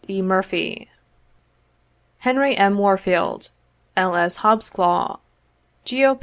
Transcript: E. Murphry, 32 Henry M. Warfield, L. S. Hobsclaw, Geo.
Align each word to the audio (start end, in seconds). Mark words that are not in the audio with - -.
E. 0.09 0.19
Murphry, 0.19 0.87
32 2.23 2.23
Henry 2.23 2.57
M. 2.57 2.79
Warfield, 2.79 3.49
L. 3.95 4.15
S. 4.15 4.37
Hobsclaw, 4.39 5.19
Geo. 5.85 6.19